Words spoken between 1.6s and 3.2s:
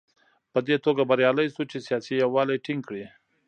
چې سیاسي یووالی ټینګ کړي.